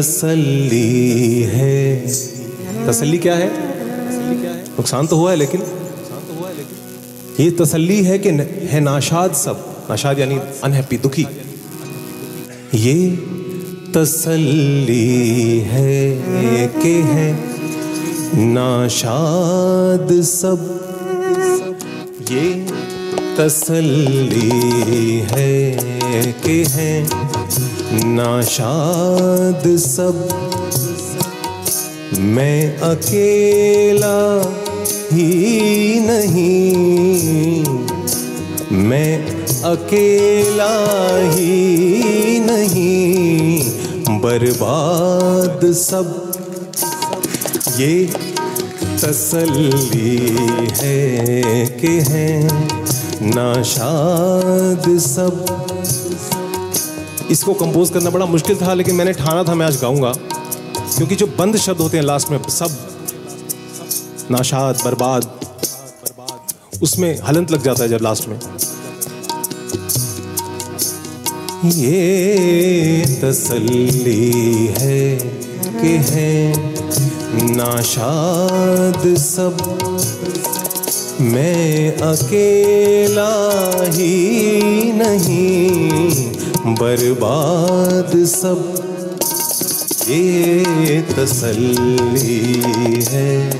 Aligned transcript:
تسلی 0.00 1.46
ہے۔ 1.46 2.04
تسلی 2.86 3.18
کیا 3.18 3.36
ہے؟ 3.36 3.48
نقصان 4.78 5.06
تو 5.06 5.16
ہوا 5.16 5.32
ہے 5.32 5.36
لیکن 5.36 5.58
یہ 7.38 7.50
تسلی 7.58 8.06
ہے 8.06 8.18
کہ 8.18 8.30
ہے 8.72 8.80
ناشاد 8.80 9.28
سب۔ 9.34 9.54
ناشاد 9.88 10.14
یعنی 10.18 10.38
انہیپی، 10.62 10.96
دکھی۔ 10.96 11.24
یہ 12.72 13.10
تسلی 13.92 15.64
ہے 15.64 16.68
کہ 16.82 17.02
ہے 17.14 17.32
ناشاد 18.34 20.24
سب۔ 20.24 20.56
یہ 22.30 22.64
تسلی 23.36 25.20
ہے 25.32 25.76
کہ 26.42 26.62
ہے 26.74 27.02
ناشاد 28.06 29.66
سب 29.78 30.22
میں 32.18 32.76
اکیلا 32.82 34.40
ہی 35.12 35.98
نہیں 36.00 37.64
میں 38.70 39.18
اکیلا 39.64 40.72
ہی 41.34 42.38
نہیں 42.46 44.18
برباد 44.20 45.64
سب 45.74 46.04
یہ 47.78 48.06
تسلی 49.00 50.36
ہے 50.82 51.64
کہ 51.80 51.98
ہے 52.10 52.28
ناشاد 53.20 54.88
سب۔ 55.00 55.30
اس 57.28 57.40
کو 57.40 57.54
کمپوز 57.54 57.90
کرنا 57.90 58.10
بڑا 58.10 58.24
مشکل 58.24 58.54
تھا، 58.58 58.74
لیکن 58.74 58.94
میں 58.94 59.04
نے 59.04 59.12
ٹھانا 59.12 59.42
تھا، 59.42 59.54
میں 59.54 59.66
آج 59.66 59.76
گاؤں 59.82 60.02
گا۔ 60.02 60.12
کیونکہ 60.96 61.14
جو 61.14 61.26
بند 61.36 61.56
شبد 61.56 61.80
ہوتے 61.80 61.96
ہیں 61.96 62.04
لاسٹ 62.04 62.30
میں، 62.30 62.38
سب۔ 62.48 62.68
ناشاد، 64.30 64.74
برباد۔ 64.84 65.20
اس 66.80 66.98
میں 66.98 67.16
ہلنت 67.30 67.52
لگ 67.52 67.56
جاتا 67.56 67.84
ہے 67.84 67.88
جب 67.88 68.02
لاسٹ 68.02 68.28
میں۔ 68.28 68.36
یہ 71.62 73.04
تسلی 73.20 74.68
ہے 74.80 75.18
کہ 75.82 75.98
ہے۔ 76.10 76.52
ناشاد 77.56 79.06
سب۔ 79.18 79.50
میں 81.20 81.90
اکیلا 82.00 83.56
ہی 83.98 84.60
نہیں 84.94 86.32
برباد 86.64 88.16
سب۔ 88.26 88.56
یہ 90.06 90.64
تسلی 91.16 93.00
ہے۔ 93.10 93.50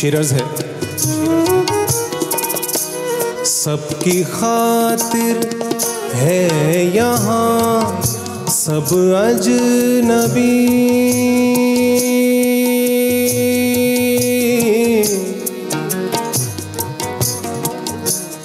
شیرز 0.00 0.32
ہے۔ 0.32 0.42
سب 3.44 4.00
کی 4.00 4.22
خاطر 4.22 5.46
ہے 6.14 6.90
یہاں، 6.94 8.02
سب 8.50 8.94
اجنبی۔ 9.16 10.66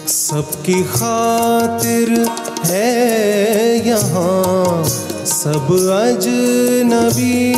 سب 0.07 0.63
کی 0.63 0.83
خاطر 0.91 2.23
ہے 2.69 3.81
یہاں، 3.85 4.83
سب 5.25 5.73
اجنبی۔ 5.91 7.55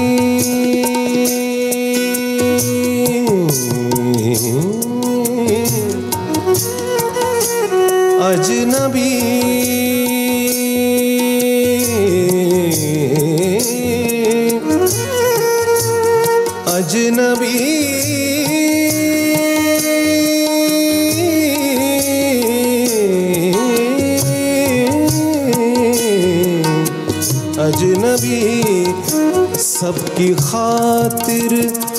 سب 29.80 29.94
کی 30.16 30.34
خاطر 30.38 31.54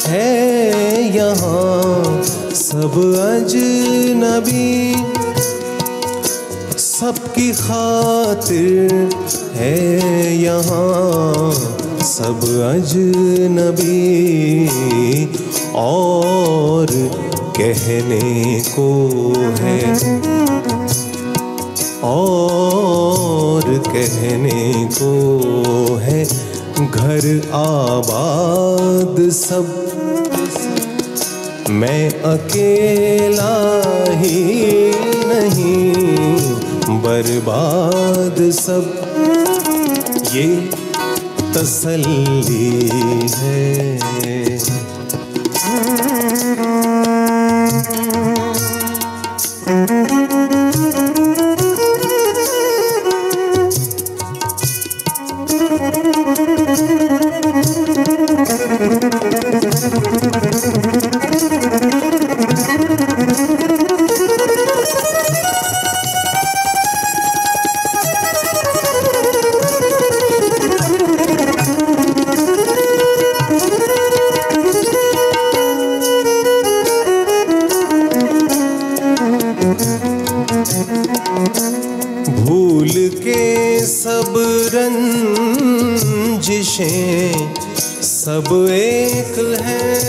ہے 0.09 1.11
یہاں، 1.15 2.23
سب 2.55 2.97
اجنبی 2.97 4.95
سب 6.77 7.35
کی 7.35 7.53
خاطر 7.53 8.95
ہے 9.57 10.35
یہاں، 10.35 11.53
سب 12.05 12.43
اجنبی 12.43 13.97
اور 15.73 16.89
کہنے 17.53 18.61
کو 18.75 19.33
ہے۔ 19.61 19.81
اور 22.01 23.63
کہنے 23.93 24.87
کو 24.99 25.38
گھر 26.99 27.39
آباد 27.53 29.33
سب۔ 29.33 29.63
میں 31.69 32.11
اکیلا 32.23 33.81
ہی 34.21 34.91
نہیں 35.27 35.95
برباد 36.87 38.41
سب۔ 38.53 38.81
یہ 40.33 40.57
تسلی 41.53 42.89
ہے۔ 43.43 43.99
رنجشیں 87.19 88.03
سب 88.03 88.55
ایک 88.71 89.39
ہے۔ 89.61 90.09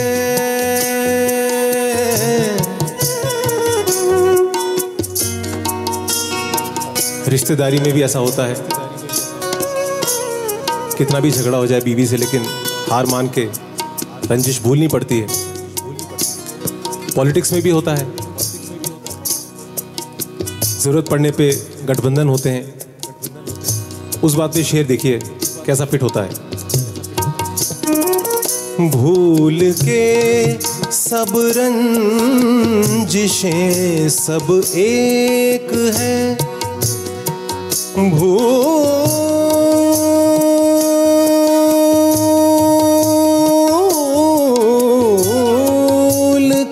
رشتہ 7.33 7.53
داری 7.53 7.79
میں 7.79 7.91
بھی 7.91 8.01
ایسا 8.01 8.19
ہوتا 8.19 8.47
ہے۔ 8.47 8.53
کتنا 10.97 11.19
بھی 11.19 11.31
جھگڑا 11.31 11.57
ہو 11.57 11.65
جائے 11.65 11.81
بیوی 11.81 12.05
سے، 12.05 12.17
لیکن 12.17 12.41
ہار 12.91 13.03
مان 13.03 13.27
کے 13.27 13.47
رنجش 14.29 14.61
بھولنی 14.61 14.87
پڑتی 14.87 15.21
ہے۔ 15.21 15.27
پالیٹکس 17.15 17.51
میں 17.51 17.61
بھی 17.61 17.71
ہوتا 17.71 17.97
ہے۔ 17.97 18.03
ضرورت 20.61 21.09
پڑنے 21.09 21.31
پہ 21.31 21.51
گٹھ 21.89 22.01
بندھن 22.01 22.29
ہوتے 22.29 22.51
ہیں۔ 22.51 22.63
اس 24.21 24.35
بات 24.35 24.53
پہ 24.53 24.63
شعر 24.63 24.83
دیکھیے 24.83 25.19
کیسا 25.65 25.85
فٹ 25.85 26.03
ہوتا 26.03 26.25
ہے۔ 26.25 26.29
بھول 28.79 29.59
کے 29.85 30.45
سب 30.91 31.37
رنجشیں 31.55 32.77
سب 34.09 34.51
ایک 34.73 35.73
ہے۔ 35.97 36.35
بھول 37.95 38.53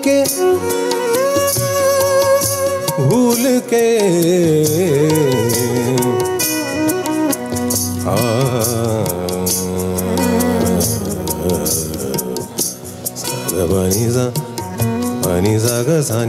کے 0.02 0.22
بھول 2.96 3.58
کے 3.68 3.86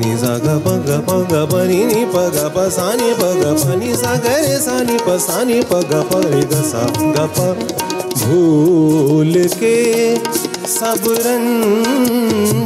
ni 0.10 0.16
za 0.18 0.38
ga 0.40 0.54
pa 0.66 0.72
ga 0.86 0.98
pa 1.08 1.16
ga 1.32 1.42
pa 1.46 1.60
ni 1.70 1.80
ni 1.86 2.06
pa 2.14 2.22
ga 2.36 2.46
pa 2.54 2.64
sa 2.76 2.86
ni 3.00 3.10
pa 3.18 3.28
ga 3.42 3.52
pa 3.62 3.76
ni 3.82 3.90
sa 3.96 4.14
ga 4.24 4.34
re 4.46 4.56
sa 4.60 4.78
ni 4.84 4.96
pa 5.06 5.18
sa 5.26 5.44
ni 5.50 5.58
pa 5.72 5.80
ga 5.90 6.00
pa 6.12 6.22
re 6.26 6.42
ga 6.54 6.62
sa 6.72 6.82
ga 7.18 7.26
pa 7.38 7.48
بھول 8.20 9.36
کے 9.60 9.76
سب 10.68 11.08
رنجشیں 11.26 12.58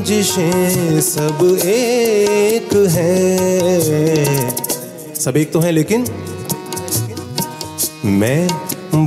سب 1.02 1.44
ایک 1.64 2.76
ہیں 2.96 4.26
سب 5.16 5.36
ایک 5.36 5.52
تو 5.54 5.60
ہیں 5.64 5.72
لیکن 5.72 6.04
میں 8.20 8.48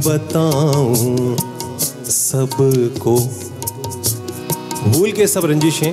بتاؤں 0.04 1.36
سب 2.10 2.62
کو 2.98 3.16
بھول 4.92 5.10
کے 5.10 5.26
سب 5.26 5.46
رنجشیں 5.46 5.92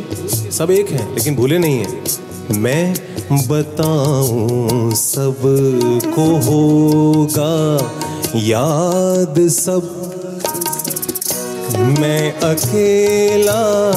سب 0.51 0.69
ایک 0.69 0.91
ہیں 0.91 1.05
لیکن 1.13 1.35
بھولے 1.35 1.57
نہیں 1.57 1.77
ہیں 1.77 2.22
میں 2.49 2.95
بتاؤں 3.47 4.91
سب 4.91 5.47
کو 6.15 6.39
ہوگا 6.45 7.77
یاد 8.33 9.49
سب۔ 9.49 9.79
میں 11.99 12.31
اکیلا 12.41 13.91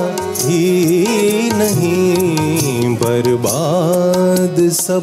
ہی 0.48 1.48
نہیں، 1.54 2.96
برباد 3.00 4.60
سب۔ 4.72 5.00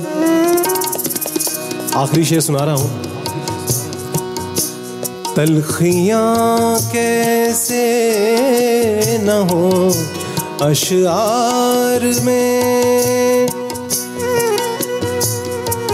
آخری 1.94 2.24
شعر 2.24 2.40
سنا 2.40 2.66
رہا 2.66 2.76
ہوں۔ 2.76 2.88
تلخیاں 5.36 6.92
کیسے 6.92 8.02
نہ 9.22 9.32
ہوں۔ 9.32 10.23
اشعار 10.64 12.24
میں 12.24 13.48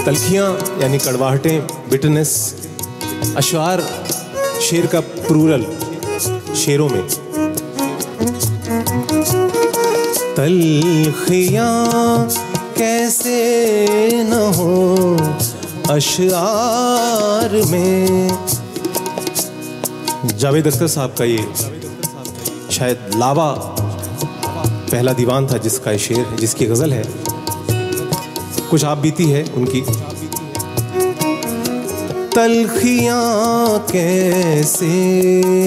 تلخیاں 0.06 0.54
یعنی 0.78 0.98
کڑواہٹیں 0.98 1.62
بٹنس 1.90 2.54
اشعار، 3.36 3.80
شیر 4.62 4.86
کا 4.86 5.02
پرورل 5.02 5.64
شیروں 6.56 6.90
میں۔ 6.90 7.02
تلخیاں 10.36 11.86
کیسے 12.78 14.10
نہ 14.14 14.44
ہو 14.56 15.18
اشعار 15.90 17.56
میں۔ 17.70 18.30
جاوید 20.38 20.68
اختر 20.68 20.88
صاحب 20.88 21.18
کا 21.18 21.24
یہ 21.24 21.42
شاید 22.70 22.98
لاوا 23.16 23.76
پہلا 24.90 25.12
دیوان 25.18 25.48
تھا 25.48 25.58
جس 25.58 25.80
کا 25.80 25.98
شیر 25.98 26.16
شعر 26.16 26.32
ہے، 26.32 26.38
جس 26.38 26.56
کی 26.56 26.68
غزل 26.68 26.94
ہے۔ 26.94 27.02
کچھ 28.70 28.86
آپ 28.86 28.98
بیتی 29.02 29.34
ہے 29.34 29.44
ان 29.54 29.66
کی۔ 29.66 29.82
تلخیاں 32.34 33.92
کیسے 33.92 35.22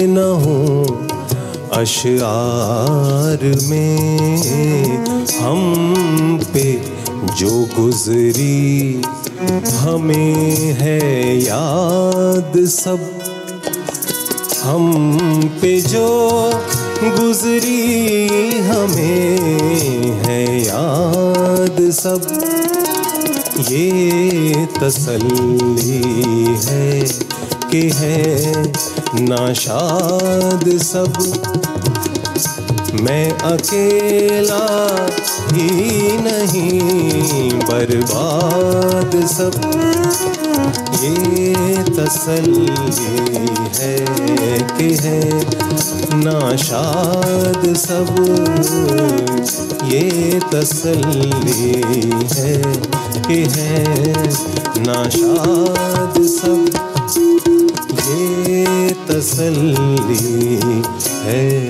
نہ 0.09 0.19
ہوں، 0.19 0.85
اشعار 1.71 3.43
میں 3.67 4.87
ہم 5.41 6.37
پہ 6.53 6.77
جو 7.37 7.65
گزری 7.79 9.01
ہمیں 9.83 10.81
ہے 10.81 11.35
یاد 11.35 12.57
سب۔ 12.67 12.97
ہم 14.65 15.11
پہ 15.59 15.79
جو 15.79 16.49
گزری 17.19 18.27
ہمیں 18.69 19.37
ہے 20.25 20.45
یاد 20.65 21.91
سب۔ 21.91 22.17
یہ 23.69 24.53
تسلی 24.79 26.01
ہے 26.67 27.03
کہ 27.69 27.89
ہے 27.99 28.53
ناشاد 29.19 30.83
سب۔ 30.83 31.21
میں 33.03 33.31
اکیلا 33.41 34.95
ہی 35.53 36.17
نہیں، 36.21 37.49
برباد 37.67 39.15
سب۔ 39.29 39.51
یہ 41.03 41.55
تسلی 41.85 42.71
ہے 43.79 44.05
کہ 44.77 44.95
ہے 45.03 45.29
ناشاد 46.13 47.77
سب۔ 47.77 48.21
یہ 49.85 50.39
تسلی 50.49 51.81
ہے 52.37 52.61
کہ 53.27 53.45
ہے 53.55 53.83
ناشاد 54.77 56.19
سب۔ 56.41 56.77
یہ 58.09 58.65
تسلی 59.07 60.59
ہے۔ 61.25 61.69